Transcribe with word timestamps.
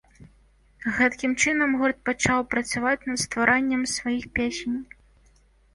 Гэтакім 0.95 1.35
чынам 1.43 1.77
гурт 1.81 1.97
пачаў 2.09 2.39
працаваць 2.55 2.97
над 3.09 3.17
стварэннем 3.27 3.81
сваіх 3.95 4.23
песень. 4.41 4.77